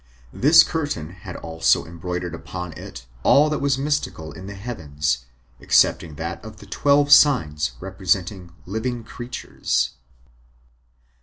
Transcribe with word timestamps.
This 0.33 0.63
curtain 0.63 1.11
had 1.11 1.35
also 1.35 1.85
embroidered 1.85 2.33
upon 2.33 2.71
it 2.73 3.05
all 3.21 3.51
that 3.51 3.59
was 3.61 3.77
mystical 3.77 4.31
in 4.31 4.47
the 4.47 4.55
heavens, 4.55 5.25
excepting 5.59 6.15
that 6.15 6.43
of 6.43 6.57
the 6.57 6.65
[twelve] 6.65 7.11
signs, 7.11 7.73
representing 7.79 8.51
living 8.65 9.03
creatures. 9.03 9.91